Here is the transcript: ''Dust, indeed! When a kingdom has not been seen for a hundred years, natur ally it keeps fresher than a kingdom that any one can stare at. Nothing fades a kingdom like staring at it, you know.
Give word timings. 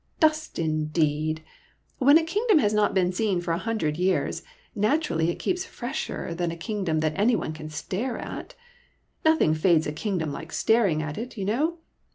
''Dust, 0.19 0.57
indeed! 0.57 1.43
When 1.99 2.17
a 2.17 2.23
kingdom 2.23 2.57
has 2.57 2.73
not 2.73 2.95
been 2.95 3.11
seen 3.13 3.39
for 3.39 3.51
a 3.51 3.59
hundred 3.59 3.97
years, 3.97 4.41
natur 4.73 5.13
ally 5.13 5.25
it 5.25 5.37
keeps 5.37 5.63
fresher 5.63 6.33
than 6.33 6.49
a 6.49 6.57
kingdom 6.57 7.01
that 7.01 7.13
any 7.15 7.35
one 7.35 7.53
can 7.53 7.69
stare 7.69 8.17
at. 8.17 8.55
Nothing 9.23 9.53
fades 9.53 9.85
a 9.85 9.91
kingdom 9.91 10.31
like 10.33 10.53
staring 10.53 11.03
at 11.03 11.19
it, 11.19 11.37
you 11.37 11.45
know. 11.45 11.77